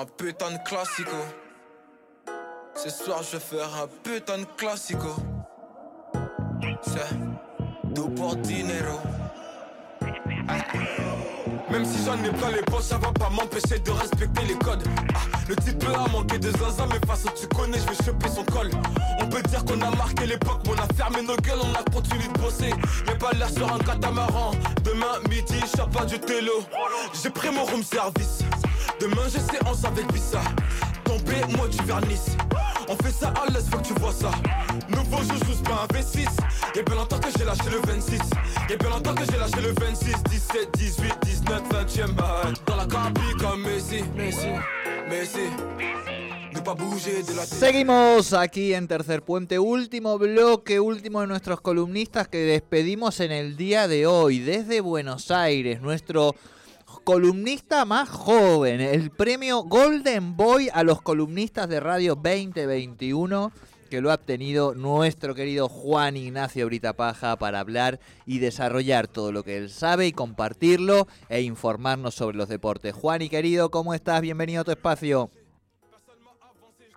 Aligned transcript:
Un 0.00 0.06
putain 0.06 0.52
de 0.52 0.56
classico. 0.66 1.10
Ce 2.74 2.88
soir, 2.88 3.22
je 3.22 3.36
vais 3.36 3.38
faire 3.38 3.68
un 3.82 3.86
putain 4.02 4.38
de 4.38 4.46
classico. 4.56 5.14
C'est 6.80 7.94
tout 7.94 8.08
pour 8.08 8.34
dinero. 8.36 8.98
Même 11.70 11.84
si 11.84 12.02
j'en 12.02 12.14
ai 12.24 12.30
plein 12.30 12.50
les 12.50 12.62
poches, 12.62 12.84
ça 12.84 12.96
va 12.96 13.12
pas 13.12 13.28
m'empêcher 13.28 13.78
de 13.78 13.90
respecter 13.90 14.46
les 14.46 14.54
codes. 14.54 14.82
Ah, 15.14 15.18
le 15.46 15.56
type 15.56 15.84
a 15.84 16.08
manqué 16.08 16.38
de 16.38 16.50
zinzin, 16.50 16.86
mais 16.86 17.06
face 17.06 17.26
tu 17.38 17.46
connais, 17.48 17.78
je 17.78 17.86
vais 17.90 18.02
choper 18.02 18.28
son 18.30 18.44
col. 18.44 18.70
On 19.20 19.26
peut 19.26 19.42
dire 19.42 19.62
qu'on 19.66 19.82
a 19.82 19.94
marqué 19.96 20.24
l'époque, 20.24 20.62
mais 20.64 20.72
on 20.78 20.82
a 20.82 20.94
fermé 20.94 21.20
nos 21.20 21.36
gueules, 21.36 21.60
on 21.62 21.74
a 21.78 21.82
continué 21.92 22.26
de 22.26 22.38
bosser. 22.38 22.72
Y'a 23.06 23.16
pas 23.16 23.32
l'air 23.32 23.50
sur 23.50 23.70
un 23.70 23.78
catamaran. 23.78 24.52
Demain 24.82 25.20
midi, 25.28 25.60
je 25.60 25.82
pas 25.82 26.06
du 26.06 26.18
télo. 26.18 26.64
J'ai 27.22 27.28
pris 27.28 27.50
mon 27.50 27.64
room 27.64 27.82
service. 27.82 28.38
Demain 29.00 29.22
j'ai 29.32 29.40
séance 29.40 29.84
avec 29.84 30.12
Vissa. 30.12 30.42
Tombé, 31.04 31.36
moi 31.56 31.66
du 31.68 31.78
vernis. 31.84 32.20
On 32.88 32.96
fait 32.96 33.12
ça 33.12 33.32
à 33.42 33.50
l'aise, 33.50 33.66
faut 33.70 33.78
que 33.78 33.88
tu 33.88 33.94
vois 33.94 34.12
ça. 34.12 34.30
Nouveau 34.88 35.18
joujou, 35.18 35.52
c'est 35.54 35.68
pas 35.68 35.84
un 35.84 35.94
V6. 35.94 36.26
Y'a 36.76 36.82
bien 36.82 36.94
longtemps 36.96 37.18
que 37.18 37.28
j'ai 37.36 37.44
lâché 37.44 37.70
le 37.70 37.80
26. 37.86 38.18
Y'a 38.68 38.76
bien 38.76 38.90
longtemps 38.90 39.14
que 39.14 39.24
j'ai 39.30 39.38
lâché 39.38 39.60
le 39.62 39.72
26, 39.72 40.22
17, 40.30 40.68
18, 40.76 41.14
19, 41.22 41.62
20ème 41.70 42.12
balle. 42.12 42.54
Dans 42.66 42.76
la 42.76 42.86
capi 42.86 43.20
comme 43.38 43.62
Messi, 43.62 44.04
Messi, 44.16 44.48
Messi. 45.08 45.48
Seguimos 47.46 48.32
aquí 48.32 48.74
en 48.74 48.86
Tercer 48.86 49.22
Puente, 49.22 49.58
último 49.58 50.18
bloque, 50.18 50.80
último 50.80 51.20
de 51.20 51.28
nuestros 51.28 51.60
columnistas 51.60 52.28
que 52.28 52.38
despedimos 52.38 53.20
en 53.20 53.32
el 53.32 53.56
día 53.56 53.88
de 53.88 54.06
hoy 54.06 54.40
desde 54.40 54.80
Buenos 54.80 55.30
Aires, 55.30 55.80
nuestro 55.80 56.34
columnista 57.12 57.84
más 57.84 58.08
joven, 58.08 58.80
el 58.80 59.10
premio 59.10 59.64
Golden 59.64 60.36
Boy 60.36 60.68
a 60.72 60.84
los 60.84 61.02
columnistas 61.02 61.68
de 61.68 61.80
Radio 61.80 62.14
2021 62.14 63.50
que 63.90 64.00
lo 64.00 64.12
ha 64.12 64.14
obtenido 64.14 64.76
nuestro 64.76 65.34
querido 65.34 65.68
Juan 65.68 66.16
Ignacio 66.16 66.66
Britapaja 66.66 67.34
para 67.34 67.58
hablar 67.58 67.98
y 68.26 68.38
desarrollar 68.38 69.08
todo 69.08 69.32
lo 69.32 69.42
que 69.42 69.56
él 69.56 69.70
sabe 69.70 70.06
y 70.06 70.12
compartirlo 70.12 71.08
e 71.28 71.42
informarnos 71.42 72.14
sobre 72.14 72.36
los 72.36 72.48
deportes. 72.48 72.94
Juan 72.94 73.22
y 73.22 73.28
querido, 73.28 73.72
¿cómo 73.72 73.92
estás? 73.92 74.20
Bienvenido 74.20 74.60
a 74.60 74.64
tu 74.64 74.70
espacio. 74.70 75.32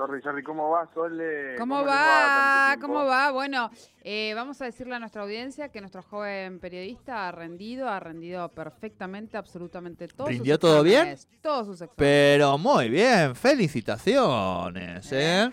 Sorry, 0.06 0.22
Sorry, 0.22 0.44
¿cómo 0.44 0.70
va, 0.70 0.90
Sole? 0.94 1.56
¿Cómo, 1.58 1.86
va? 1.86 2.76
¿Cómo 2.82 3.06
va? 3.06 3.32
Bueno, 3.32 3.72
eh, 4.02 4.34
vamos 4.36 4.62
a 4.62 4.66
decirle 4.66 4.96
a 4.96 5.00
nuestra 5.00 5.22
audiencia 5.22 5.70
que 5.70 5.80
nuestro 5.80 6.02
joven 6.04 6.59
periodista 6.59 7.30
ha 7.30 7.32
rendido, 7.32 7.88
ha 7.88 8.02
rendido 8.02 8.50
perfectamente, 8.50 9.38
absolutamente 9.38 10.09
todo. 10.09 10.28
¿Rindió 10.28 10.59
todo 10.59 10.84
bien? 10.84 11.16
Todos 11.42 11.68
sus 11.68 11.76
exámenes. 11.76 11.96
Pero 11.96 12.58
muy 12.58 12.90
bien, 12.90 13.34
felicitaciones, 13.34 15.09
¿eh? 15.14 15.50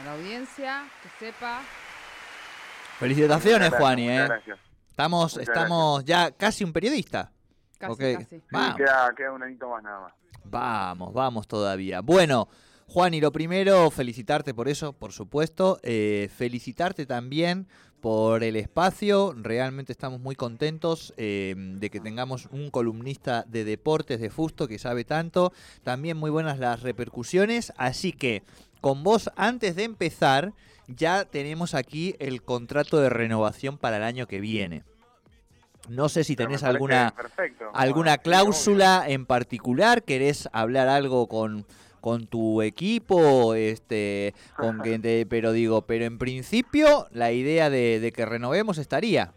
A 0.00 0.04
la 0.04 0.14
audiencia, 0.14 0.82
que 1.00 1.26
sepa. 1.26 1.60
Felicitaciones, 2.98 3.70
gracias, 3.70 3.80
Juani, 3.80 4.08
muchas 4.08 4.18
¿eh? 4.18 4.28
gracias. 4.28 4.58
Estamos, 4.90 5.34
Muchas 5.34 5.48
estamos 5.48 6.04
ya 6.04 6.32
casi 6.32 6.64
un 6.64 6.72
periodista. 6.72 7.30
Casi, 7.78 7.92
Ok. 7.92 8.00
casi. 8.18 8.40
Sí, 8.40 8.42
queda, 8.76 9.14
queda 9.16 9.30
un 9.30 9.42
añito 9.44 9.68
más 9.68 9.84
nada 9.84 10.00
más. 10.00 10.12
Vamos, 10.42 11.12
vamos 11.12 11.46
todavía. 11.46 12.00
Bueno, 12.00 12.48
Juan, 12.86 13.14
y 13.14 13.20
lo 13.20 13.32
primero, 13.32 13.90
felicitarte 13.90 14.54
por 14.54 14.68
eso, 14.68 14.92
por 14.92 15.12
supuesto. 15.12 15.78
Eh, 15.82 16.28
felicitarte 16.36 17.06
también 17.06 17.66
por 18.00 18.44
el 18.44 18.56
espacio. 18.56 19.34
Realmente 19.36 19.90
estamos 19.90 20.20
muy 20.20 20.36
contentos 20.36 21.14
eh, 21.16 21.54
de 21.56 21.90
que 21.90 22.00
tengamos 22.00 22.48
un 22.52 22.70
columnista 22.70 23.44
de 23.48 23.64
deportes 23.64 24.20
de 24.20 24.30
Fusto 24.30 24.68
que 24.68 24.78
sabe 24.78 25.04
tanto. 25.04 25.52
También 25.82 26.16
muy 26.16 26.30
buenas 26.30 26.58
las 26.58 26.82
repercusiones. 26.82 27.72
Así 27.78 28.12
que, 28.12 28.42
con 28.80 29.02
vos, 29.02 29.30
antes 29.36 29.74
de 29.74 29.84
empezar, 29.84 30.52
ya 30.86 31.24
tenemos 31.24 31.74
aquí 31.74 32.14
el 32.18 32.42
contrato 32.42 33.00
de 33.00 33.08
renovación 33.08 33.78
para 33.78 33.96
el 33.96 34.02
año 34.02 34.26
que 34.26 34.40
viene. 34.40 34.84
No 35.88 36.08
sé 36.08 36.24
si 36.24 36.36
tenés 36.36 36.62
alguna 36.62 37.14
perfecto. 37.14 37.70
alguna 37.74 38.18
cláusula 38.18 39.04
en 39.06 39.26
particular, 39.26 40.02
querés 40.02 40.48
hablar 40.52 40.88
algo 40.88 41.26
con, 41.26 41.66
con 42.04 42.26
tu 42.26 42.60
equipo, 42.60 43.54
este, 43.54 44.34
con 44.58 44.82
que 44.82 44.98
te- 44.98 45.24
pero 45.24 45.52
digo, 45.52 45.86
pero 45.86 46.04
en 46.04 46.18
principio 46.18 47.06
la 47.12 47.32
idea 47.32 47.70
de, 47.70 47.98
de 47.98 48.12
que 48.12 48.26
renovemos 48.26 48.76
estaría. 48.76 49.32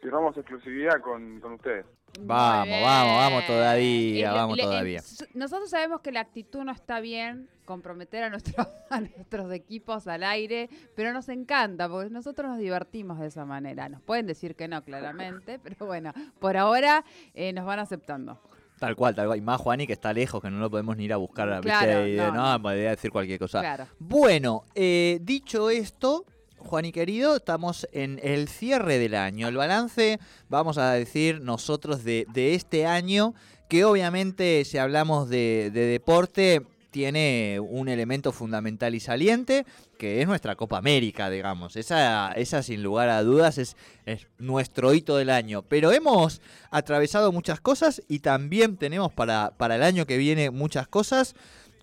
Firmamos 0.00 0.34
exclusividad 0.38 1.02
con, 1.02 1.40
con 1.40 1.52
ustedes. 1.52 1.84
Vamos, 2.20 2.80
vamos, 2.80 3.16
vamos 3.16 3.46
todavía, 3.46 4.28
El- 4.30 4.34
vamos 4.34 4.56
le- 4.56 4.62
todavía. 4.62 4.98
s- 5.00 5.26
nosotros 5.34 5.68
sabemos 5.68 6.00
que 6.00 6.12
la 6.12 6.20
actitud 6.20 6.62
no 6.64 6.72
está 6.72 7.00
bien, 7.00 7.46
comprometer 7.66 8.22
a, 8.24 8.30
nuestros 8.30 8.66
a 8.90 9.00
nuestros 9.00 9.52
equipos 9.52 10.06
al 10.06 10.22
aire, 10.24 10.70
pero 10.96 11.12
nos 11.12 11.28
encanta, 11.28 11.90
porque 11.90 12.08
nosotros 12.08 12.48
nos 12.48 12.58
divertimos 12.58 13.18
de 13.20 13.26
esa 13.26 13.44
manera. 13.44 13.90
Nos 13.90 14.00
pueden 14.00 14.26
decir 14.26 14.54
que 14.56 14.66
no, 14.66 14.82
claramente, 14.82 15.58
pero 15.62 15.84
bueno, 15.84 16.14
por 16.38 16.56
ahora 16.56 17.04
eh, 17.34 17.52
nos 17.52 17.66
van 17.66 17.80
aceptando. 17.80 18.40
Tal 18.78 18.96
cual, 18.96 19.14
tal 19.14 19.26
cual. 19.26 19.38
Y 19.38 19.42
más 19.42 19.60
Juani 19.60 19.86
que 19.86 19.92
está 19.92 20.12
lejos, 20.12 20.42
que 20.42 20.50
no 20.50 20.58
lo 20.58 20.70
podemos 20.70 20.96
ni 20.96 21.04
ir 21.04 21.12
a 21.12 21.16
buscar, 21.16 21.48
¿viste? 21.62 21.68
Claro, 21.68 22.06
Y, 22.08 22.16
no, 22.16 22.32
no, 22.32 22.52
no. 22.52 22.62
podría 22.62 22.90
decir 22.90 23.10
cualquier 23.10 23.38
cosa. 23.38 23.60
Claro. 23.60 23.86
Bueno, 23.98 24.64
eh, 24.74 25.18
dicho 25.22 25.70
esto, 25.70 26.24
Juan 26.58 26.84
y 26.86 26.92
querido, 26.92 27.36
estamos 27.36 27.86
en 27.92 28.20
el 28.22 28.48
cierre 28.48 28.98
del 28.98 29.14
año. 29.14 29.48
El 29.48 29.56
balance, 29.56 30.18
vamos 30.48 30.78
a 30.78 30.92
decir 30.92 31.40
nosotros, 31.40 32.04
de, 32.04 32.26
de 32.32 32.54
este 32.54 32.86
año, 32.86 33.34
que 33.68 33.84
obviamente 33.84 34.64
si 34.64 34.78
hablamos 34.78 35.28
de, 35.28 35.70
de 35.72 35.86
deporte, 35.86 36.62
tiene 36.90 37.58
un 37.60 37.88
elemento 37.88 38.30
fundamental 38.30 38.94
y 38.94 39.00
saliente, 39.00 39.66
que 39.94 40.20
es 40.20 40.28
nuestra 40.28 40.56
Copa 40.56 40.78
América, 40.78 41.30
digamos. 41.30 41.76
Esa, 41.76 42.32
esa 42.32 42.62
sin 42.62 42.82
lugar 42.82 43.08
a 43.08 43.22
dudas 43.22 43.58
es, 43.58 43.76
es 44.06 44.28
nuestro 44.38 44.92
hito 44.94 45.16
del 45.16 45.30
año. 45.30 45.62
Pero 45.62 45.92
hemos 45.92 46.42
atravesado 46.70 47.32
muchas 47.32 47.60
cosas 47.60 48.02
y 48.08 48.20
también 48.20 48.76
tenemos 48.76 49.12
para, 49.12 49.52
para 49.56 49.76
el 49.76 49.82
año 49.82 50.06
que 50.06 50.18
viene 50.18 50.50
muchas 50.50 50.88
cosas, 50.88 51.34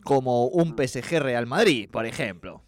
como 0.03 0.45
un 0.45 0.75
PSG 0.75 1.19
Real 1.19 1.45
Madrid, 1.45 1.89
por 1.91 2.05
ejemplo. 2.05 2.61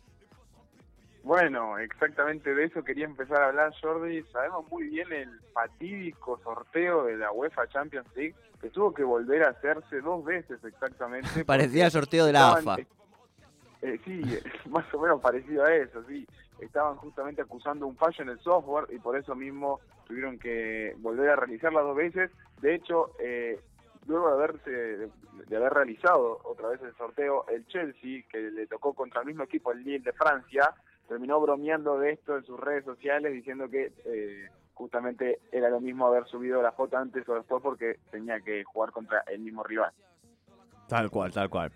Bueno, 1.24 1.78
exactamente 1.78 2.54
de 2.54 2.66
eso 2.66 2.84
quería 2.84 3.06
empezar 3.06 3.42
a 3.42 3.48
hablar, 3.48 3.74
Jordi. 3.82 4.24
Sabemos 4.34 4.70
muy 4.70 4.90
bien 4.90 5.12
el 5.14 5.30
fatídico 5.54 6.40
sorteo 6.44 7.06
de 7.06 7.16
la 7.16 7.32
UEFA 7.32 7.68
Champions 7.70 8.08
League, 8.14 8.36
que 8.60 8.70
tuvo 8.70 8.94
que 8.94 9.04
volver 9.04 9.44
a 9.44 9.52
hacerse 9.52 10.02
dos 10.02 10.24
veces 10.26 10.60
exactamente. 10.64 11.28
Parecía 11.46 11.86
el 11.86 11.92
sorteo 11.92 12.26
de 12.26 12.34
la 12.34 12.52
AFA. 12.54 12.78
Eh, 13.84 14.00
sí, 14.06 14.22
más 14.70 14.92
o 14.94 15.00
menos 15.00 15.22
parecido 15.22 15.64
a 15.66 15.74
eso, 15.74 16.04
sí. 16.08 16.26
Estaban 16.60 16.96
justamente 16.96 17.42
acusando 17.42 17.86
un 17.86 17.98
fallo 17.98 18.24
en 18.24 18.30
el 18.30 18.40
software 18.40 18.86
y 18.94 19.00
por 19.00 19.18
eso 19.18 19.36
mismo 19.36 19.82
tuvieron 20.08 20.40
que 20.40 20.96
volver 21.00 21.30
a 21.30 21.36
realizarla 21.36 21.82
dos 21.82 21.96
veces. 21.96 22.32
De 22.62 22.76
hecho, 22.76 23.12
eh, 23.20 23.60
luego 24.08 24.30
de 24.30 24.34
haberse 24.34 25.10
de 25.48 25.58
haber 25.58 25.74
realizado 25.74 26.40
otra 26.46 26.70
vez 26.70 26.82
el 26.82 26.96
sorteo, 26.96 27.46
el 27.50 27.66
Chelsea, 27.68 28.24
que 28.30 28.40
le 28.40 28.68
tocó 28.68 28.94
contra 28.94 29.22
el 29.22 29.28
mismo 29.28 29.44
equipo, 29.44 29.72
el 29.72 29.84
Lille 29.84 30.00
de 30.00 30.14
Francia, 30.14 30.74
terminó 31.08 31.42
bromeando 31.42 32.00
de 32.00 32.12
esto 32.12 32.38
en 32.38 32.46
sus 32.46 32.60
redes 32.60 32.86
sociales 32.86 33.34
diciendo 33.34 33.70
que 33.70 33.92
eh, 34.06 34.50
justamente 34.74 35.40
era 35.52 35.70
lo 35.70 35.82
mismo 35.82 36.08
haber 36.08 36.26
subido 36.28 36.62
la 36.62 36.72
foto 36.72 36.98
antes 36.98 37.28
o 37.28 37.36
después 37.36 37.62
porque 37.62 38.00
tenía 38.10 38.40
que 38.40 38.64
jugar 38.64 38.92
contra 38.92 39.20
el 39.28 39.42
mismo 39.42 39.64
rival. 39.64 39.92
Tal 40.88 41.10
cual, 41.10 41.34
tal 41.34 41.50
cual. 41.50 41.72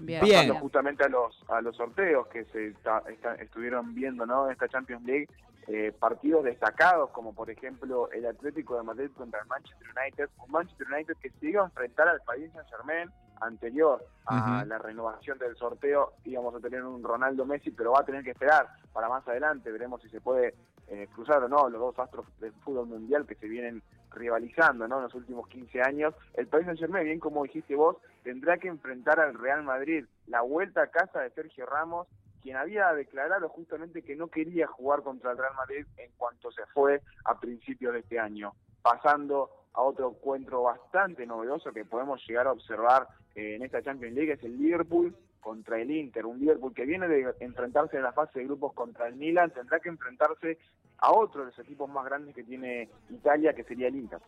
Bien. 0.00 0.20
Pasando 0.20 0.54
justamente 0.56 1.04
a 1.04 1.08
los 1.08 1.44
a 1.48 1.60
los 1.60 1.76
sorteos 1.76 2.26
que 2.28 2.44
se 2.46 2.68
está- 2.68 3.02
está- 3.08 3.34
estuvieron 3.36 3.94
viendo 3.94 4.26
no 4.26 4.46
en 4.46 4.52
esta 4.52 4.68
Champions 4.68 5.04
League 5.04 5.28
eh, 5.68 5.92
partidos 5.98 6.44
destacados 6.44 7.10
como 7.10 7.34
por 7.34 7.50
ejemplo 7.50 8.10
el 8.12 8.26
Atlético 8.26 8.76
de 8.76 8.82
Madrid 8.82 9.10
contra 9.16 9.40
el 9.40 9.46
Manchester 9.46 9.86
United 9.96 10.28
un 10.44 10.50
Manchester 10.50 10.86
United 10.92 11.16
que 11.20 11.30
se 11.30 11.46
iba 11.50 11.62
a 11.62 11.66
enfrentar 11.66 12.08
al 12.08 12.20
Paris 12.22 12.50
Saint 12.52 12.68
Germain 12.68 13.10
anterior 13.40 14.04
a 14.26 14.64
la 14.66 14.78
renovación 14.78 15.38
del 15.38 15.56
sorteo 15.56 16.12
íbamos 16.24 16.54
a 16.54 16.60
tener 16.60 16.82
un 16.84 17.02
Ronaldo 17.02 17.44
Messi, 17.46 17.70
pero 17.70 17.92
va 17.92 18.00
a 18.00 18.04
tener 18.04 18.22
que 18.24 18.30
esperar 18.30 18.66
para 18.92 19.08
más 19.08 19.26
adelante, 19.28 19.70
veremos 19.70 20.02
si 20.02 20.08
se 20.08 20.20
puede 20.20 20.54
eh, 20.88 21.06
cruzar 21.14 21.42
o 21.44 21.48
no 21.48 21.68
los 21.68 21.80
dos 21.80 21.98
astros 21.98 22.26
del 22.40 22.52
fútbol 22.64 22.86
mundial 22.86 23.24
que 23.26 23.36
se 23.36 23.46
vienen 23.46 23.82
rivalizando 24.12 24.88
¿no? 24.88 24.96
en 24.96 25.04
los 25.04 25.14
últimos 25.14 25.46
15 25.48 25.80
años. 25.82 26.14
El 26.34 26.48
País 26.48 26.64
Saint 26.66 26.80
Germain, 26.80 27.04
bien 27.04 27.20
como 27.20 27.44
dijiste 27.44 27.76
vos, 27.76 27.96
tendrá 28.22 28.58
que 28.58 28.68
enfrentar 28.68 29.20
al 29.20 29.34
Real 29.34 29.62
Madrid. 29.62 30.04
La 30.26 30.42
vuelta 30.42 30.82
a 30.82 30.86
casa 30.88 31.20
de 31.20 31.30
Sergio 31.30 31.66
Ramos, 31.66 32.06
quien 32.42 32.56
había 32.56 32.92
declarado 32.92 33.48
justamente 33.48 34.02
que 34.02 34.16
no 34.16 34.28
quería 34.28 34.66
jugar 34.66 35.02
contra 35.02 35.32
el 35.32 35.38
Real 35.38 35.54
Madrid 35.54 35.86
en 35.96 36.10
cuanto 36.16 36.50
se 36.50 36.64
fue 36.66 37.02
a 37.24 37.38
principios 37.38 37.92
de 37.92 38.00
este 38.00 38.18
año. 38.18 38.52
Pasando 38.82 39.50
a 39.72 39.82
otro 39.82 40.10
encuentro 40.10 40.62
bastante 40.62 41.26
novedoso 41.26 41.72
que 41.72 41.84
podemos 41.84 42.20
llegar 42.26 42.46
a 42.46 42.52
observar 42.52 43.06
eh, 43.34 43.56
en 43.56 43.62
esta 43.62 43.82
Champions 43.82 44.14
League, 44.14 44.32
es 44.32 44.42
el 44.42 44.58
Liverpool 44.58 45.14
contra 45.40 45.80
el 45.80 45.90
Inter, 45.90 46.26
un 46.26 46.38
Liverpool 46.38 46.74
que 46.74 46.84
viene 46.84 47.08
de 47.08 47.34
enfrentarse 47.40 47.96
en 47.96 48.02
la 48.02 48.12
fase 48.12 48.40
de 48.40 48.44
grupos 48.44 48.74
contra 48.74 49.06
el 49.06 49.16
Milan, 49.16 49.50
tendrá 49.50 49.80
que 49.80 49.88
enfrentarse 49.88 50.58
a 50.98 51.12
otro 51.12 51.40
de 51.40 51.46
los 51.46 51.58
equipos 51.58 51.88
más 51.88 52.04
grandes 52.04 52.34
que 52.34 52.44
tiene 52.44 52.88
Italia, 53.08 53.54
que 53.54 53.64
sería 53.64 53.88
el 53.88 53.96
Inter. 53.96 54.20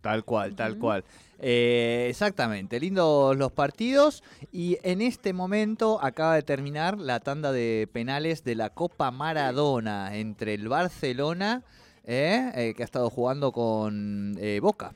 Tal 0.00 0.24
cual, 0.24 0.56
tal 0.56 0.78
cual. 0.78 1.04
Eh, 1.38 2.06
exactamente, 2.08 2.80
lindos 2.80 3.36
los 3.36 3.52
partidos 3.52 4.22
y 4.50 4.78
en 4.82 5.02
este 5.02 5.32
momento 5.32 6.02
acaba 6.02 6.34
de 6.34 6.42
terminar 6.42 6.98
la 6.98 7.20
tanda 7.20 7.52
de 7.52 7.88
penales 7.92 8.44
de 8.44 8.54
la 8.54 8.70
Copa 8.70 9.10
Maradona 9.10 10.16
entre 10.16 10.54
el 10.54 10.68
Barcelona, 10.68 11.62
eh, 12.04 12.50
eh, 12.54 12.74
que 12.74 12.82
ha 12.82 12.84
estado 12.84 13.10
jugando 13.10 13.52
con 13.52 14.38
Boca. 14.60 14.92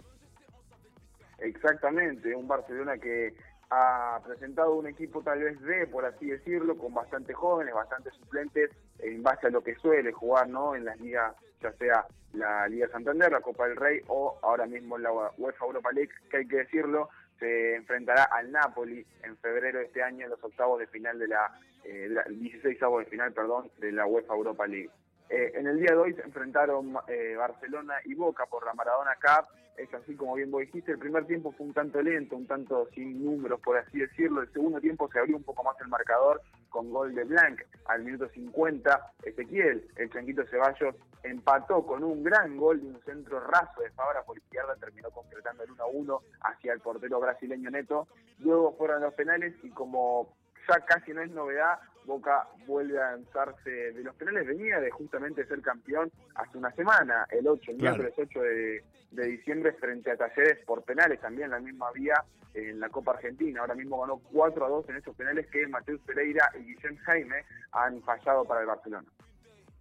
Exactamente, 1.39 2.35
un 2.35 2.49
Barcelona 2.49 2.97
que 2.97 3.35
ha 3.71 4.21
presentado 4.25 4.75
un 4.75 4.87
equipo 4.87 5.23
tal 5.23 5.43
vez 5.43 5.61
de, 5.63 5.87
por 5.87 6.05
así 6.05 6.27
decirlo, 6.27 6.77
con 6.77 6.95
bastantes 6.95 7.37
jóvenes, 7.37 7.75
bastantes 7.75 8.15
suplentes, 8.15 8.71
en 8.99 9.23
base 9.23 9.47
a 9.47 9.51
lo 9.51 9.63
que 9.63 9.75
suele 9.77 10.13
jugar 10.13 10.49
¿no? 10.49 10.75
en 10.75 10.85
las 10.85 11.01
ligas, 11.01 11.35
ya 11.61 11.73
sea 11.73 12.07
la 12.33 12.67
Liga 12.69 12.89
Santander, 12.89 13.31
la 13.31 13.41
Copa 13.41 13.67
del 13.67 13.77
Rey 13.77 14.01
o 14.09 14.39
ahora 14.43 14.67
mismo 14.67 14.99
la 14.99 15.13
UEFA 15.13 15.67
Europa 15.67 15.91
League, 15.93 16.11
que 16.31 16.39
hay 16.39 16.49
que 16.49 16.57
decirlo, 16.57 17.09
se 17.39 17.77
enfrentará 17.77 18.25
al 18.25 18.51
Napoli 18.53 19.07
en 19.23 19.37
febrero 19.39 19.79
de 19.79 19.87
este 19.87 20.03
año 20.03 20.25
en 20.25 20.31
los 20.31 20.43
octavos 20.43 20.79
de 20.79 20.87
final 20.87 21.19
de 21.19 21.29
la, 21.29 21.59
eh, 21.85 22.09
16 22.29 22.83
avos 22.83 23.05
de 23.05 23.11
final, 23.11 23.33
perdón, 23.33 23.71
de 23.79 23.93
la 23.93 24.07
UEFA 24.07 24.35
Europa 24.35 24.67
League. 24.67 24.91
Eh, 25.35 25.51
en 25.57 25.67
el 25.67 25.81
día 25.81 25.91
de 25.91 25.97
hoy 25.97 26.15
se 26.15 26.23
enfrentaron 26.23 26.95
eh, 27.09 27.35
Barcelona 27.37 27.95
y 28.05 28.15
Boca 28.15 28.47
por 28.47 28.65
la 28.65 28.73
Maradona 28.73 29.17
Cup. 29.21 29.49
Es 29.77 29.93
así 29.93 30.15
como 30.15 30.37
bien 30.37 30.53
vos 30.53 30.61
dijiste, 30.61 30.93
el 30.93 31.01
primer 31.01 31.27
tiempo 31.27 31.51
fue 31.51 31.67
un 31.67 31.75
tanto 31.75 32.01
lento, 32.01 32.37
un 32.37 32.47
tanto 32.47 32.89
sin 32.95 33.25
números, 33.25 33.59
por 33.61 33.77
así 33.77 33.99
decirlo. 33.99 34.43
El 34.43 34.53
segundo 34.53 34.81
tiempo 34.81 35.11
se 35.11 35.19
abrió 35.19 35.37
un 35.37 35.43
poco 35.43 35.65
más 35.65 35.75
el 35.81 35.89
marcador 35.89 36.41
con 36.69 36.89
gol 36.93 37.17
de 37.17 37.25
Blanc 37.25 37.61
al 37.87 38.05
minuto 38.05 38.29
50. 38.29 39.13
Ezequiel, 39.25 39.91
el 39.97 40.13
Chanquito 40.13 40.45
Ceballos, 40.47 40.95
empató 41.25 41.85
con 41.85 42.05
un 42.05 42.23
gran 42.23 42.57
gol 42.57 42.81
de 42.81 42.87
un 42.87 43.01
centro 43.03 43.41
raso 43.41 43.81
de 43.81 43.91
Fabra 43.91 44.23
por 44.23 44.39
izquierda, 44.39 44.77
terminó 44.77 45.11
concretando 45.11 45.65
el 45.65 45.71
1-1 45.71 46.21
hacia 46.43 46.75
el 46.75 46.79
portero 46.79 47.19
brasileño 47.19 47.73
Neto. 47.73 48.07
Luego 48.39 48.77
fueron 48.77 49.03
los 49.03 49.13
penales 49.15 49.53
y 49.65 49.71
como 49.71 50.33
ya 50.69 50.79
casi 50.87 51.13
no 51.13 51.23
es 51.23 51.31
novedad, 51.33 51.81
Boca 52.05 52.47
vuelve 52.67 53.01
a 53.01 53.13
lanzarse 53.13 53.71
de 53.71 54.03
los 54.03 54.15
penales, 54.17 54.47
venía 54.47 54.81
de 54.81 54.91
justamente 54.91 55.47
ser 55.47 55.61
campeón 55.63 56.11
hace 56.35 56.59
una 56.59 56.71
semana, 56.73 57.27
el 57.31 57.47
8, 57.47 57.71
el 57.71 57.77
miércoles 57.79 58.13
8 58.17 58.41
de, 58.41 58.83
diciembre 59.11 59.73
frente 59.75 60.11
a 60.11 60.17
Talleres 60.17 60.65
por 60.67 60.83
penales, 60.83 61.21
también 61.21 61.51
la 61.51 61.61
misma 61.61 61.91
vía 61.93 62.15
en 62.53 62.81
la 62.81 62.89
Copa 62.89 63.13
Argentina, 63.13 63.61
ahora 63.61 63.75
mismo 63.75 64.01
ganó 64.01 64.21
4 64.33 64.67
a 64.67 64.69
2 64.69 64.89
en 64.91 64.97
esos 64.97 65.15
penales 65.17 65.47
que 65.49 65.67
Mateus 65.67 66.01
Pereira 66.03 66.51
y 66.59 66.65
Guillem 66.65 66.97
Jaime 66.99 67.45
han 67.73 68.03
fallado 68.03 68.45
para 68.45 68.61
el 68.61 68.67
Barcelona. 68.67 69.09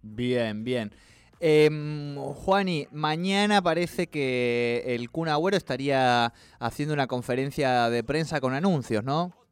Bien, 0.02 0.64
bien. 0.64 0.92
Eh, 1.40 1.68
Juani, 2.36 2.88
mañana 2.92 3.60
parece 3.60 4.06
que 4.06 4.82
el 4.86 5.10
Kun 5.10 5.28
Agüero 5.28 5.56
estaría 5.56 6.32
haciendo 6.58 6.94
una 6.94 7.06
conferencia 7.06 7.90
de 7.90 8.04
prensa 8.04 8.40
con 8.40 8.54
anuncios, 8.54 9.04
¿no? 9.04 9.43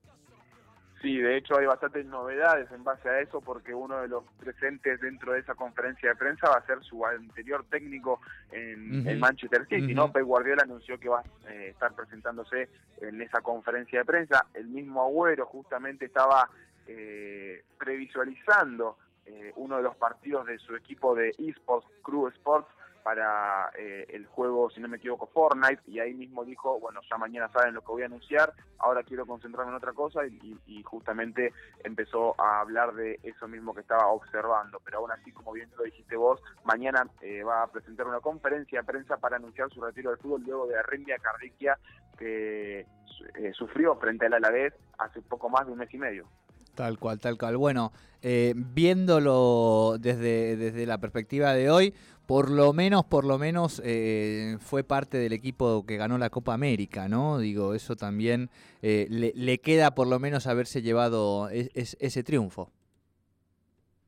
Sí, 1.02 1.18
de 1.18 1.36
hecho 1.36 1.58
hay 1.58 1.66
bastantes 1.66 2.06
novedades 2.06 2.70
en 2.70 2.84
base 2.84 3.08
a 3.08 3.18
eso 3.18 3.40
porque 3.40 3.74
uno 3.74 4.00
de 4.00 4.06
los 4.06 4.22
presentes 4.38 5.00
dentro 5.00 5.32
de 5.32 5.40
esa 5.40 5.56
conferencia 5.56 6.10
de 6.10 6.14
prensa 6.14 6.48
va 6.48 6.58
a 6.58 6.66
ser 6.66 6.80
su 6.84 7.04
anterior 7.04 7.64
técnico 7.68 8.20
en, 8.52 9.18
Manchester 9.18 9.66
City, 9.66 9.94
¿no? 9.94 10.12
Pep 10.12 10.22
Guardiola 10.22 10.62
anunció 10.62 11.00
que 11.00 11.08
va 11.08 11.18
a 11.18 11.52
eh, 11.52 11.70
estar 11.70 11.92
presentándose 11.96 12.68
en 13.00 13.20
esa 13.20 13.40
conferencia 13.40 13.98
de 13.98 14.04
prensa. 14.04 14.46
El 14.54 14.68
mismo 14.68 15.02
Agüero 15.02 15.44
justamente 15.46 16.04
estaba 16.04 16.48
eh, 16.86 17.64
previsualizando 17.78 18.96
eh, 19.26 19.52
uno 19.56 19.78
de 19.78 19.82
los 19.82 19.96
partidos 19.96 20.46
de 20.46 20.58
su 20.58 20.76
equipo 20.76 21.16
de 21.16 21.30
esports, 21.36 21.88
Crew 22.04 22.28
Sports, 22.28 22.68
para 23.02 23.70
eh, 23.78 24.06
el 24.10 24.26
juego, 24.26 24.70
si 24.70 24.80
no 24.80 24.88
me 24.88 24.96
equivoco, 24.96 25.26
Fortnite, 25.26 25.82
y 25.86 25.98
ahí 25.98 26.14
mismo 26.14 26.44
dijo, 26.44 26.78
bueno, 26.80 27.00
ya 27.10 27.16
mañana 27.18 27.50
saben 27.52 27.74
lo 27.74 27.80
que 27.80 27.92
voy 27.92 28.02
a 28.02 28.06
anunciar, 28.06 28.52
ahora 28.78 29.02
quiero 29.02 29.26
concentrarme 29.26 29.70
en 29.70 29.76
otra 29.76 29.92
cosa, 29.92 30.26
y, 30.26 30.82
justamente 30.84 31.52
empezó 31.84 32.38
a 32.40 32.60
hablar 32.60 32.92
de 32.94 33.18
eso 33.22 33.48
mismo 33.48 33.72
que 33.72 33.80
estaba 33.80 34.08
observando, 34.08 34.80
pero 34.84 34.98
aún 34.98 35.10
así, 35.10 35.32
como 35.32 35.52
bien 35.52 35.70
lo 35.76 35.84
dijiste 35.84 36.16
vos, 36.16 36.40
mañana 36.64 37.06
eh, 37.20 37.42
va 37.42 37.62
a 37.62 37.66
presentar 37.68 38.06
una 38.06 38.20
conferencia 38.20 38.80
de 38.80 38.86
prensa 38.86 39.16
para 39.16 39.36
anunciar 39.36 39.70
su 39.70 39.80
retiro 39.80 40.10
del 40.10 40.18
fútbol 40.18 40.42
luego 40.42 40.66
de 40.66 40.78
arritmia 40.78 41.16
cardíaca 41.18 41.78
que 42.18 42.80
eh, 42.80 43.52
sufrió 43.54 43.96
frente 43.96 44.26
al 44.26 44.34
Alavés 44.34 44.74
hace 44.98 45.22
poco 45.22 45.48
más 45.48 45.66
de 45.66 45.72
un 45.72 45.78
mes 45.78 45.94
y 45.94 45.98
medio. 45.98 46.26
Tal 46.74 46.98
cual, 46.98 47.20
tal 47.20 47.38
cual. 47.38 47.56
Bueno, 47.56 47.92
viéndolo 48.22 49.96
desde, 49.98 50.56
desde 50.56 50.86
la 50.86 50.98
perspectiva 50.98 51.52
de 51.54 51.70
hoy, 51.70 51.94
por 52.32 52.50
lo 52.50 52.72
menos, 52.72 53.04
por 53.04 53.26
lo 53.26 53.36
menos 53.36 53.82
eh, 53.84 54.56
fue 54.58 54.84
parte 54.84 55.18
del 55.18 55.34
equipo 55.34 55.84
que 55.84 55.98
ganó 55.98 56.16
la 56.16 56.30
Copa 56.30 56.54
América, 56.54 57.06
¿no? 57.06 57.38
Digo, 57.38 57.74
eso 57.74 57.94
también 57.94 58.48
eh, 58.80 59.06
le, 59.10 59.58
queda 59.58 59.94
por 59.94 60.06
lo 60.06 60.18
menos 60.18 60.46
haberse 60.46 60.80
llevado 60.80 61.50
ese 61.50 62.22
triunfo. 62.22 62.70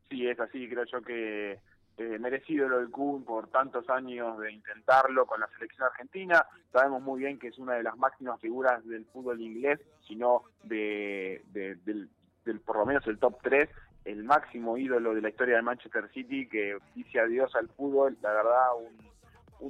Sí, 0.09 0.27
es 0.27 0.41
así, 0.41 0.67
creo 0.71 0.87
yo 0.87 1.03
que 1.03 1.59
eh, 1.99 2.19
merecido 2.19 2.67
lo 2.67 2.79
del 2.79 2.89
Kun 2.89 3.27
por 3.27 3.49
tantos 3.49 3.91
años 3.91 4.39
de 4.39 4.53
intentarlo 4.53 5.27
con 5.27 5.41
la 5.41 5.49
selección 5.59 5.87
argentina. 5.89 6.47
Sabemos 6.73 7.03
muy 7.03 7.21
bien 7.21 7.39
que 7.39 7.49
es 7.49 7.59
una 7.59 7.75
de 7.75 7.83
las 7.83 7.99
máximas 7.99 8.41
figuras 8.41 8.83
del 8.87 9.05
fútbol 9.05 9.39
inglés, 9.43 9.81
sino 10.09 10.45
de, 10.63 11.43
del, 11.53 12.09
del, 12.47 12.61
por 12.61 12.79
lo 12.79 12.87
menos 12.87 13.07
el 13.07 13.19
top 13.19 13.37
3 13.43 13.69
el 14.05 14.25
máximo 14.25 14.77
ídolo 14.77 15.15
de 15.15 15.23
la 15.23 15.31
historia 15.31 15.57
de 15.57 15.63
Manchester 15.63 16.11
City, 16.13 16.47
que 16.49 16.77
dice 16.95 17.21
adiós 17.21 17.55
al 17.55 17.69
fútbol, 17.69 18.17
la 18.23 18.33
verdad, 18.33 18.67
un, 18.79 19.15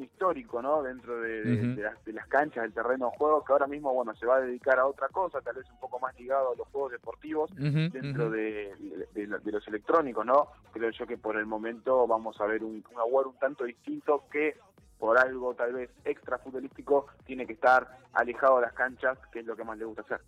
histórico, 0.03 0.61
¿no? 0.61 0.83
Dentro 0.83 1.21
de, 1.21 1.77
las, 2.07 2.27
canchas, 2.27 2.65
del 2.65 2.73
terreno 2.73 3.11
de 3.13 3.17
juego, 3.17 3.45
que 3.45 3.53
ahora 3.53 3.69
mismo, 3.69 3.95
bueno, 3.95 4.13
se 4.17 4.27
va 4.27 4.39
a 4.39 4.41
dedicar 4.41 4.81
a 4.81 4.87
otra 4.87 5.07
cosa, 5.09 5.41
tal 5.41 5.55
vez 5.55 5.71
un 5.71 5.79
poco 5.79 6.01
más 6.01 6.19
ligado 6.19 6.53
a 6.53 6.57
los 6.57 6.67
juegos 6.69 6.91
deportivos, 6.91 7.55
dentro 7.55 8.29
de, 8.29 8.73
los 9.45 9.69
electrónicos, 9.69 10.27
¿no? 10.27 10.49
Creo 10.73 10.91
yo 10.91 11.07
que 11.07 11.17
por 11.17 11.37
el 11.37 11.47
momento 11.47 12.09
vamos 12.09 12.41
a 12.41 12.47
ver 12.47 12.65
un, 12.65 12.85
un 12.91 13.27
un 13.27 13.39
tanto 13.39 13.63
distinto 13.63 14.25
que 14.33 14.57
por 14.99 15.19
algo 15.19 15.55
tal 15.55 15.75
vez 15.75 15.91
extra 16.05 16.39
futbolístico 16.39 17.07
tiene 17.25 17.47
que 17.47 17.53
estar 17.53 17.99
alejado 18.15 18.57
de 18.57 18.63
las 18.63 18.73
canchas, 18.73 19.19
que 19.33 19.41
es 19.41 19.47
lo 19.47 19.55
que 19.55 19.63
más 19.63 19.79
le 19.79 19.85
gusta 19.85 20.03
hacer. 20.03 20.21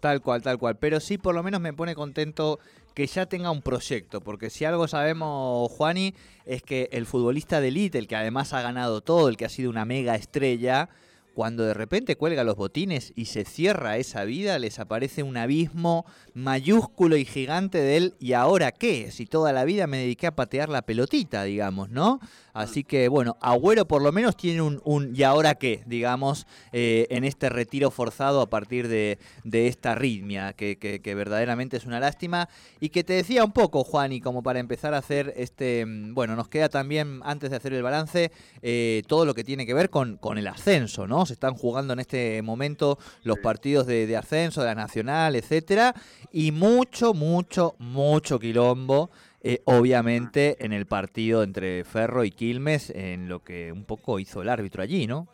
Tal 0.00 0.20
cual, 0.20 0.42
tal 0.42 0.58
cual. 0.58 0.76
Pero 0.76 1.00
sí, 1.00 1.18
por 1.18 1.34
lo 1.34 1.42
menos 1.42 1.60
me 1.60 1.72
pone 1.72 1.94
contento 1.94 2.58
que 2.94 3.06
ya 3.06 3.26
tenga 3.26 3.50
un 3.50 3.62
proyecto, 3.62 4.20
porque 4.20 4.50
si 4.50 4.64
algo 4.64 4.88
sabemos, 4.88 5.70
Juani, 5.72 6.14
es 6.44 6.62
que 6.62 6.88
el 6.92 7.06
futbolista 7.06 7.60
de 7.60 7.68
élite, 7.68 7.98
el 7.98 8.08
que 8.08 8.16
además 8.16 8.52
ha 8.52 8.62
ganado 8.62 9.00
todo, 9.00 9.28
el 9.28 9.36
que 9.36 9.44
ha 9.44 9.48
sido 9.48 9.70
una 9.70 9.84
mega 9.84 10.14
estrella, 10.14 10.88
cuando 11.34 11.64
de 11.64 11.74
repente 11.74 12.16
cuelga 12.16 12.44
los 12.44 12.56
botines 12.56 13.12
y 13.16 13.26
se 13.26 13.44
cierra 13.44 13.96
esa 13.96 14.24
vida, 14.24 14.58
les 14.58 14.78
aparece 14.78 15.22
un 15.22 15.36
abismo 15.36 16.04
mayúsculo 16.34 17.16
y 17.16 17.24
gigante 17.24 17.78
de 17.78 17.96
él. 17.96 18.14
¿Y 18.18 18.32
ahora 18.32 18.72
qué? 18.72 19.10
Si 19.10 19.26
toda 19.26 19.52
la 19.52 19.64
vida 19.64 19.86
me 19.86 19.98
dediqué 19.98 20.26
a 20.28 20.34
patear 20.34 20.68
la 20.68 20.82
pelotita, 20.82 21.44
digamos, 21.44 21.90
¿no? 21.90 22.20
Así 22.52 22.84
que 22.84 23.08
bueno, 23.08 23.36
Agüero 23.40 23.86
por 23.86 24.02
lo 24.02 24.12
menos 24.12 24.36
tiene 24.36 24.60
un, 24.60 24.80
un 24.84 25.16
¿y 25.16 25.22
ahora 25.22 25.54
qué? 25.54 25.82
digamos, 25.86 26.46
eh, 26.72 27.06
en 27.10 27.24
este 27.24 27.48
retiro 27.48 27.90
forzado 27.90 28.40
a 28.40 28.50
partir 28.50 28.88
de, 28.88 29.18
esta 29.52 29.94
ritmia, 29.94 30.52
que, 30.52 30.76
que, 30.76 31.14
verdaderamente 31.14 31.76
es 31.76 31.86
una 31.86 32.00
lástima. 32.00 32.48
Y 32.80 32.88
que 32.88 33.04
te 33.04 33.12
decía 33.12 33.44
un 33.44 33.52
poco, 33.52 33.84
Juan, 33.84 34.12
y 34.12 34.20
como 34.20 34.42
para 34.42 34.58
empezar 34.58 34.94
a 34.94 34.98
hacer 34.98 35.32
este, 35.36 35.84
mm, 35.86 36.14
bueno, 36.14 36.36
nos 36.36 36.48
queda 36.48 36.68
también, 36.68 37.20
antes 37.24 37.50
de 37.50 37.56
hacer 37.56 37.72
el 37.72 37.82
balance, 37.82 38.32
eh, 38.62 39.02
todo 39.06 39.24
lo 39.24 39.34
que 39.34 39.44
tiene 39.44 39.66
que 39.66 39.74
ver 39.74 39.90
con, 39.90 40.16
con 40.16 40.38
el 40.38 40.46
ascenso, 40.46 41.06
¿no? 41.06 41.21
Se 41.26 41.34
están 41.34 41.54
jugando 41.54 41.92
en 41.92 42.00
este 42.00 42.42
momento 42.42 42.98
los 43.24 43.38
partidos 43.38 43.86
de, 43.86 44.16
ascenso, 44.16 44.60
de 44.60 44.68
la 44.68 44.74
Nacional, 44.74 45.36
etcétera, 45.36 45.94
y 46.30 46.52
mucho, 46.52 47.14
mucho, 47.14 47.74
mucho 47.78 48.38
quilombo. 48.38 49.10
Eh, 49.44 49.60
obviamente 49.64 50.64
en 50.64 50.72
el 50.72 50.86
partido 50.86 51.42
entre 51.42 51.82
Ferro 51.82 52.22
y 52.22 52.30
Quilmes, 52.30 52.90
en 52.90 53.28
lo 53.28 53.42
que 53.42 53.72
un 53.72 53.84
poco 53.84 54.20
hizo 54.20 54.40
el 54.40 54.48
árbitro 54.48 54.82
allí, 54.82 55.08
¿no? 55.08 55.26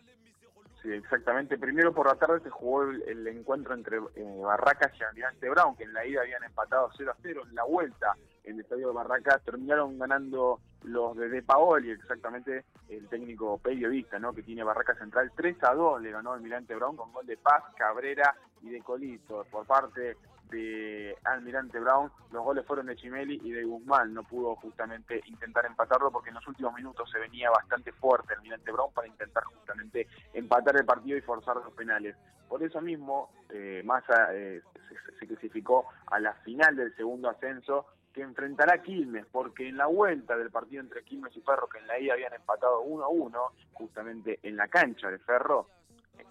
Sí, 0.83 0.91
exactamente. 0.93 1.59
Primero 1.59 1.93
por 1.93 2.07
la 2.07 2.15
tarde 2.15 2.41
se 2.43 2.49
jugó 2.49 2.85
el, 2.85 3.03
el 3.03 3.27
encuentro 3.27 3.75
entre 3.75 3.99
eh, 3.99 4.41
Barracas 4.43 4.93
y 4.99 5.03
Almirante 5.03 5.51
Brown, 5.51 5.77
que 5.77 5.85
en 5.85 5.93
la 5.93 6.07
ida 6.07 6.23
habían 6.23 6.43
empatado 6.45 6.91
0 6.97 7.13
a 7.13 7.17
0. 7.21 7.43
En 7.49 7.55
la 7.55 7.65
vuelta, 7.65 8.17
en 8.49 8.55
el 8.55 8.61
estadio 8.61 8.89
de 8.89 8.95
Barracas, 8.95 9.43
terminaron 9.45 9.99
ganando 9.99 10.61
los 10.85 11.17
de 11.17 11.29
De 11.29 11.43
Paoli, 11.43 11.91
exactamente 11.91 12.65
el 12.89 13.07
técnico 13.09 13.59
periodista, 13.59 14.19
¿no? 14.19 14.33
que 14.33 14.43
tiene 14.43 14.65
Barracas 14.65 14.99
Central. 14.99 15.31
3 15.37 15.57
a 15.65 15.75
2 15.75 16.01
le 16.01 16.11
ganó 16.11 16.33
Almirante 16.33 16.75
Brown 16.75 16.97
con 16.97 17.13
gol 17.13 17.27
de 17.27 17.37
Paz, 17.37 17.65
Cabrera 17.77 18.35
y 18.63 18.71
de 18.71 18.81
Colito. 18.81 19.45
Por 19.51 19.67
parte 19.67 20.17
de 20.51 21.15
Almirante 21.25 21.79
Brown, 21.79 22.11
los 22.33 22.43
goles 22.43 22.65
fueron 22.65 22.87
de 22.87 22.97
Chimeli 22.97 23.39
y 23.45 23.51
de 23.53 23.65
Guzmán. 23.65 24.15
No 24.15 24.23
pudo 24.23 24.57
justamente 24.57 25.21
intentar 25.27 25.67
empatarlo 25.67 26.11
porque 26.11 26.31
en 26.31 26.37
los 26.37 26.49
últimos 26.49 26.73
minutos 26.73 27.11
se 27.11 27.19
venía 27.19 27.51
bastante 27.51 27.93
fuerte 27.93 28.33
Almirante 28.33 28.73
Brown 28.73 28.93
para 28.95 29.09
intentar 29.09 29.45
justamente 29.45 30.09
empatar 30.33 30.75
el 30.77 30.87
partido 30.87 31.19
y 31.19 31.23
forzar 31.23 31.57
los 31.57 31.75
penales. 31.75 32.17
Por 32.49 32.63
eso 32.63 32.81
mismo, 32.81 33.31
eh, 33.51 33.83
Massa 33.85 34.35
eh, 34.35 34.63
se 35.19 35.27
clasificó 35.27 35.85
a 36.07 36.19
la 36.19 36.33
final 36.33 36.77
del 36.77 36.97
segundo 36.97 37.29
ascenso 37.29 37.85
enfrentará 38.23 38.83
Quilmes, 38.83 39.27
porque 39.31 39.69
en 39.69 39.77
la 39.77 39.87
vuelta 39.87 40.37
del 40.37 40.51
partido 40.51 40.83
entre 40.83 41.03
Quilmes 41.05 41.37
y 41.37 41.41
Ferro, 41.41 41.69
que 41.69 41.79
en 41.79 41.87
la 41.87 41.99
ida 41.99 42.15
habían 42.15 42.35
empatado 42.35 42.81
1 42.83 43.05
a 43.05 43.09
1, 43.09 43.39
justamente 43.73 44.39
en 44.43 44.57
la 44.57 44.69
cancha 44.69 45.11
de 45.11 45.19
Ferro, 45.19 45.69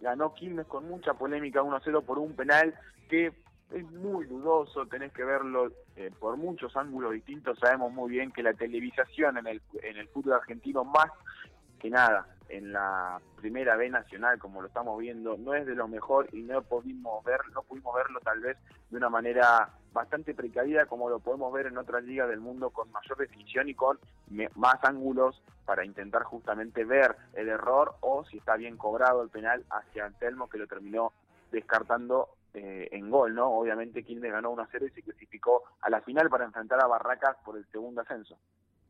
ganó 0.01 0.33
Quilmes 0.33 0.67
con 0.67 0.87
mucha 0.87 1.13
polémica 1.13 1.61
1 1.61 1.75
a 1.75 1.81
0 1.83 2.01
por 2.01 2.19
un 2.19 2.35
penal 2.35 2.73
que 3.09 3.33
es 3.71 3.91
muy 3.91 4.25
dudoso, 4.25 4.85
tenés 4.85 5.11
que 5.11 5.23
verlo 5.23 5.71
eh, 5.95 6.11
por 6.17 6.37
muchos 6.37 6.75
ángulos 6.77 7.11
distintos, 7.11 7.59
sabemos 7.59 7.91
muy 7.91 8.11
bien 8.11 8.31
que 8.31 8.43
la 8.43 8.53
televisación 8.53 9.37
en 9.37 9.47
el, 9.47 9.61
en 9.83 9.97
el 9.97 10.07
fútbol 10.07 10.33
argentino 10.33 10.85
más 10.85 11.11
que 11.79 11.89
nada 11.89 12.27
en 12.49 12.71
la 12.71 13.19
primera 13.35 13.75
B 13.75 13.89
nacional 13.89 14.39
como 14.39 14.61
lo 14.61 14.67
estamos 14.67 14.97
viendo 14.99 15.37
no 15.37 15.53
es 15.53 15.65
de 15.65 15.75
lo 15.75 15.87
mejor 15.87 16.29
y 16.31 16.41
no 16.41 16.61
pudimos 16.61 17.23
ver 17.25 17.39
no 17.53 17.61
pudimos 17.63 17.93
verlo 17.93 18.19
tal 18.21 18.39
vez 18.39 18.57
de 18.89 18.97
una 18.97 19.09
manera 19.09 19.69
bastante 19.93 20.33
precavida 20.33 20.85
como 20.85 21.09
lo 21.09 21.19
podemos 21.19 21.51
ver 21.53 21.67
en 21.67 21.77
otras 21.77 22.03
ligas 22.03 22.29
del 22.29 22.39
mundo 22.39 22.69
con 22.69 22.91
mayor 22.91 23.17
definición 23.17 23.69
y 23.69 23.73
con 23.73 23.99
más 24.55 24.75
ángulos 24.83 25.41
para 25.65 25.85
intentar 25.85 26.23
justamente 26.23 26.85
ver 26.85 27.15
el 27.33 27.49
error 27.49 27.95
o 28.01 28.23
si 28.25 28.37
está 28.37 28.55
bien 28.55 28.77
cobrado 28.77 29.21
el 29.23 29.29
penal 29.29 29.65
hacia 29.69 30.05
Antelmo 30.05 30.49
que 30.49 30.57
lo 30.57 30.67
terminó 30.67 31.13
descartando 31.51 32.29
eh, 32.53 32.89
en 32.91 33.09
gol, 33.09 33.35
¿no? 33.35 33.51
Obviamente 33.51 34.03
Quilmes 34.03 34.31
ganó 34.31 34.51
1 34.51 34.63
a 34.63 34.67
0 34.71 34.87
y 34.87 34.91
se 34.91 35.03
clasificó 35.03 35.63
a 35.81 35.89
la 35.89 36.01
final 36.01 36.29
para 36.29 36.45
enfrentar 36.45 36.81
a 36.81 36.87
Barracas 36.87 37.37
por 37.43 37.57
el 37.57 37.65
segundo 37.67 38.01
ascenso. 38.01 38.37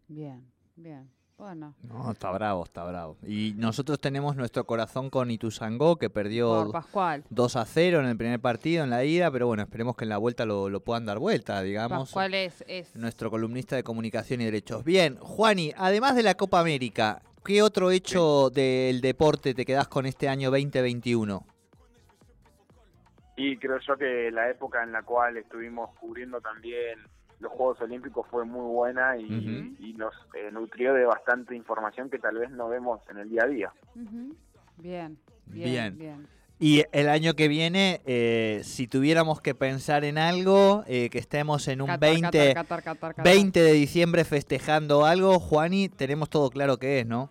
Bien, 0.08 0.42
bien. 0.76 1.10
Bueno, 1.38 1.76
No, 1.84 2.12
está 2.12 2.32
bravo, 2.32 2.64
está 2.64 2.84
bravo. 2.84 3.16
Y 3.22 3.54
nosotros 3.58 4.00
tenemos 4.00 4.36
nuestro 4.36 4.66
corazón 4.66 5.12
con 5.12 5.30
Ituzangó, 5.30 5.98
que 5.98 6.10
perdió 6.10 6.64
por 6.64 6.72
Pascual. 6.72 7.24
2 7.30 7.56
a 7.58 7.66
0 7.66 8.00
en 8.00 8.08
el 8.08 8.18
primer 8.18 8.40
partido, 8.40 8.84
en 8.84 8.90
la 8.90 9.04
ida, 9.06 9.30
pero 9.30 9.46
bueno, 9.46 9.62
esperemos 9.62 9.96
que 9.96 10.06
en 10.06 10.10
la 10.10 10.18
vuelta 10.18 10.48
lo, 10.48 10.68
lo 10.68 10.80
puedan 10.80 11.06
dar 11.06 11.20
vuelta, 11.20 11.62
digamos. 11.62 12.10
Pascual 12.10 12.34
es, 12.34 12.64
es 12.68 12.96
Nuestro 12.96 13.30
columnista 13.30 13.76
de 13.76 13.84
comunicación 13.84 14.42
y 14.42 14.46
derechos. 14.46 14.84
Bien, 14.84 15.18
Juani, 15.18 15.74
además 15.78 16.16
de 16.16 16.24
la 16.24 16.34
Copa 16.34 16.60
América, 16.60 17.22
¿qué 17.46 17.62
otro 17.62 17.92
hecho 17.92 18.50
del 18.50 19.00
deporte 19.00 19.54
te 19.54 19.64
quedás 19.64 19.88
con 19.88 20.08
este 20.08 20.28
año 20.28 20.50
2021? 20.50 21.46
Y 23.36 23.58
creo 23.58 23.78
yo 23.88 23.96
que 23.96 24.32
la 24.32 24.50
época 24.50 24.82
en 24.82 24.92
la 24.92 25.04
cual 25.04 25.38
estuvimos 25.38 25.92
cubriendo 26.00 26.42
también 26.42 26.98
los 27.40 27.52
Juegos 27.52 27.80
Olímpicos 27.82 28.26
fue 28.30 28.46
muy 28.46 28.66
buena 28.66 29.18
y, 29.18 29.94
nos 29.98 30.14
eh, 30.36 30.52
nutrió 30.52 30.94
de 30.94 31.06
bastante 31.06 31.56
información 31.56 32.10
que 32.10 32.20
tal 32.20 32.38
vez 32.38 32.52
no 32.52 32.70
vemos 32.70 33.02
en 33.10 33.18
el 33.18 33.30
día 33.30 33.44
a 33.44 33.48
día. 33.48 33.74
Ujú. 33.96 34.36
Bien, 34.78 35.18
Bien. 35.48 35.72
bien, 35.72 35.98
bien. 35.98 36.28
Y 36.60 36.84
el 36.92 37.08
año 37.08 37.36
que 37.36 37.48
viene, 37.48 38.02
eh, 38.06 38.62
si 38.64 38.88
tuviéramos 38.88 39.42
que 39.42 39.54
pensar 39.54 40.04
en 40.04 40.18
algo, 40.18 40.84
eh, 40.88 41.10
que 41.12 41.20
estemos 41.20 41.68
en 41.68 41.82
un 41.82 41.88
Qatar, 41.88 42.10
20, 42.10 42.22
Qatar, 42.24 42.54
Qatar, 42.54 42.84
Qatar, 42.84 43.16
Qatar. 43.16 43.26
20 43.26 43.60
de 43.62 43.74
diciembre 43.74 44.24
festejando 44.24 45.06
algo, 45.06 45.40
Juani, 45.40 45.88
tenemos 45.90 46.32
todo 46.32 46.50
claro 46.50 46.78
que 46.78 47.02
es, 47.02 47.06
¿no? 47.06 47.30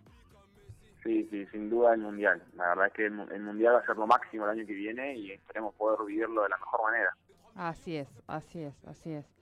Sí, 1.02 1.26
sí, 1.30 1.44
sin 1.52 1.70
duda 1.70 1.94
el 1.94 2.00
Mundial. 2.00 2.42
La 2.56 2.68
verdad 2.68 2.86
es 2.86 2.92
que 2.92 3.06
el 3.06 3.42
Mundial 3.42 3.74
va 3.74 3.78
a 3.78 3.86
ser 3.86 3.96
lo 3.96 4.06
máximo 4.06 4.44
el 4.44 4.50
año 4.58 4.66
que 4.66 4.74
viene 4.74 5.16
y 5.16 5.32
esperemos 5.32 5.74
poder 5.74 5.98
vivirlo 6.06 6.42
de 6.42 6.48
la 6.48 6.56
mejor 6.58 6.82
manera. 6.84 7.16
Así 7.56 7.96
es, 7.96 8.08
así 8.28 8.62
es, 8.62 8.74
así 8.84 9.12
es. 9.12 9.35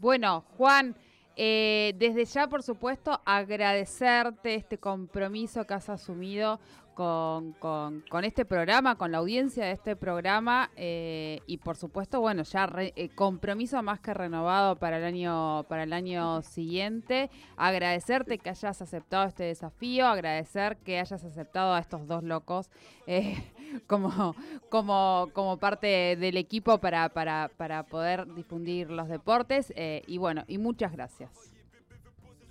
Bueno, 0.00 0.44
Juan, 0.56 0.94
eh, 1.34 1.92
desde 1.96 2.24
ya, 2.24 2.48
por 2.48 2.62
supuesto, 2.62 3.20
agradecerte 3.24 4.54
este 4.54 4.78
compromiso 4.78 5.66
que 5.66 5.74
has 5.74 5.88
asumido 5.88 6.60
con, 7.02 7.52
con- 7.52 8.00
con 8.10 8.24
este 8.24 8.44
programa, 8.44 8.96
con 8.96 9.12
la 9.12 9.18
audiencia 9.18 9.64
de 9.66 9.70
este 9.70 9.94
programa 9.94 10.68
eh, 10.74 11.38
y, 11.46 11.58
por 11.58 11.76
supuesto, 11.76 12.20
bueno, 12.20 12.42
ya 12.42 12.66
re- 12.66 12.92
eh, 12.96 13.08
compromiso 13.14 13.80
más 13.84 14.00
que 14.00 14.12
renovado 14.12 14.74
para 14.74 14.98
el 14.98 15.04
año 15.04 15.62
para 15.68 15.84
el 15.84 15.92
año 15.92 16.42
siguiente. 16.42 17.30
Agradecerte 17.56 18.38
que 18.38 18.50
hayas 18.50 18.82
aceptado 18.82 19.28
este 19.28 19.44
desafío, 19.44 20.08
agradecer 20.08 20.76
que 20.78 20.98
hayas 20.98 21.22
aceptado 21.22 21.72
a 21.72 21.78
estos 21.78 22.04
dos 22.08 22.24
locos 22.24 22.68
eh, 23.06 23.36
como 23.86 24.34
como, 24.68 25.28
como 25.34 25.56
parte 25.56 26.16
del 26.16 26.36
equipo 26.36 26.78
para, 26.78 27.08
para, 27.10 27.48
para 27.56 27.84
poder 27.84 28.26
difundir 28.34 28.90
los 28.90 29.08
deportes. 29.08 29.72
eh, 29.76 30.02
y 30.08 30.18
bueno, 30.18 30.42
y 30.48 30.58
muchas 30.58 30.90
gracias. 30.90 31.30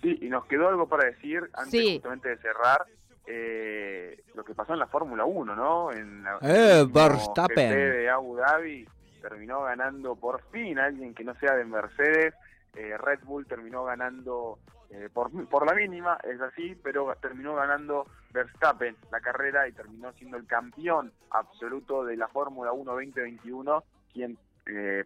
Sí, 0.02 0.18
y 0.22 0.30
nos 0.30 0.46
quedó 0.46 0.70
algo 0.70 0.88
para 0.88 1.06
decir 1.10 1.42
antes 1.54 1.72
Sí. 1.72 1.96
justamente 1.96 2.30
de 2.30 2.38
cerrar. 2.38 2.86
Eh, 3.28 4.24
lo 4.36 4.44
que 4.44 4.56
pasó 4.56 4.74
en 4.74 4.80
la 4.80 4.88
Fórmula 4.88 5.26
1, 5.26 5.56
¿no? 5.56 5.92
En 5.92 6.24
la, 6.24 6.40
Eh, 6.42 6.86
Verstappen. 6.90 7.70
De 7.70 8.10
Abu 8.10 8.38
Dhabi 8.38 8.88
terminó 9.22 9.64
ganando 9.64 10.16
por 10.16 10.42
fin 10.52 10.80
alguien 10.80 11.14
que 11.14 11.24
no 11.24 11.36
sea 11.36 11.56
de 11.56 11.66
Mercedes. 11.66 12.34
Eh, 12.74 12.98
Red 12.98 13.20
Bull 13.24 13.46
terminó 13.46 13.84
ganando 13.84 14.60
eh, 14.90 15.10
por, 15.14 15.32
por 15.50 15.66
la 15.66 15.74
mínima, 15.74 16.18
es 16.24 16.40
así, 16.40 16.76
pero 16.82 17.14
terminó 17.22 17.56
ganando 17.56 18.08
Verstappen 18.32 18.96
la 19.12 19.20
carrera 19.20 19.68
y 19.68 19.74
terminó 19.74 20.14
siendo 20.14 20.38
el 20.38 20.46
campeón 20.46 21.12
absoluto 21.32 22.06
de 22.06 22.16
la 22.16 22.28
Fórmula 22.30 22.72
1 22.72 22.92
2021, 22.94 23.84
quien 24.14 24.38
eh, 24.68 25.04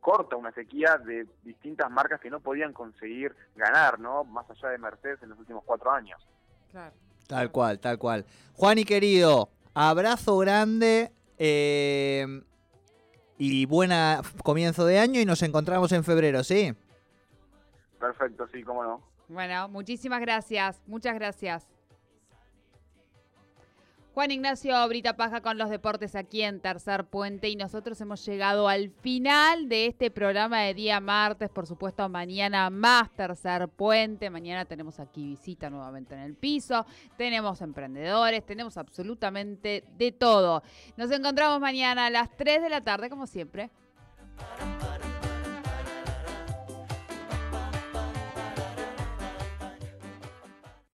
corta 0.00 0.36
una 0.36 0.52
sequía 0.52 0.98
de 0.98 1.26
distintas 1.42 1.90
marcas 1.90 2.20
que 2.20 2.30
no 2.30 2.38
podían 2.38 2.72
conseguir 2.72 3.34
ganar, 3.56 3.98
¿no? 3.98 4.22
Más 4.22 4.48
allá 4.48 4.68
de 4.68 4.78
Mercedes 4.78 5.20
en 5.22 5.30
los 5.30 5.38
últimos 5.38 5.64
cuatro 5.64 5.90
años. 5.90 6.24
Claro. 6.76 6.94
Tal 7.26 7.50
cual, 7.50 7.78
tal 7.78 7.98
cual. 7.98 8.26
Juani 8.52 8.84
querido, 8.84 9.48
abrazo 9.72 10.36
grande 10.36 11.10
eh, 11.38 12.42
y 13.38 13.64
buena 13.64 14.20
comienzo 14.42 14.84
de 14.84 14.98
año 14.98 15.18
y 15.18 15.24
nos 15.24 15.40
encontramos 15.40 15.90
en 15.92 16.04
febrero, 16.04 16.44
¿sí? 16.44 16.74
Perfecto, 17.98 18.46
sí, 18.52 18.62
cómo 18.62 18.84
no. 18.84 19.00
Bueno, 19.26 19.70
muchísimas 19.70 20.20
gracias, 20.20 20.82
muchas 20.86 21.14
gracias. 21.14 21.66
Juan 24.16 24.30
Ignacio 24.30 24.88
Brita 24.88 25.14
Paja 25.14 25.42
con 25.42 25.58
los 25.58 25.68
deportes 25.68 26.14
aquí 26.14 26.40
en 26.40 26.60
Tercer 26.60 27.04
Puente 27.04 27.50
y 27.50 27.56
nosotros 27.56 28.00
hemos 28.00 28.24
llegado 28.24 28.66
al 28.66 28.88
final 28.88 29.68
de 29.68 29.84
este 29.84 30.10
programa 30.10 30.62
de 30.62 30.72
día 30.72 31.00
martes, 31.00 31.50
por 31.50 31.66
supuesto 31.66 32.08
mañana 32.08 32.70
más 32.70 33.10
Tercer 33.10 33.68
Puente, 33.68 34.30
mañana 34.30 34.64
tenemos 34.64 35.00
aquí 35.00 35.22
visita 35.26 35.68
nuevamente 35.68 36.14
en 36.14 36.20
el 36.20 36.34
piso, 36.34 36.86
tenemos 37.18 37.60
emprendedores, 37.60 38.46
tenemos 38.46 38.78
absolutamente 38.78 39.84
de 39.98 40.12
todo. 40.12 40.62
Nos 40.96 41.10
encontramos 41.10 41.60
mañana 41.60 42.06
a 42.06 42.10
las 42.10 42.34
3 42.38 42.62
de 42.62 42.70
la 42.70 42.80
tarde 42.80 43.10
como 43.10 43.26
siempre. 43.26 43.68